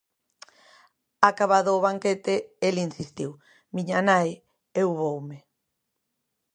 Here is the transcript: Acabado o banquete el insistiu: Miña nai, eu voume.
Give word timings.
Acabado 1.29 1.69
o 1.73 1.83
banquete 1.87 2.33
el 2.67 2.75
insistiu: 2.87 3.31
Miña 3.75 3.99
nai, 4.09 4.29
eu 4.81 4.89
voume. 5.01 5.37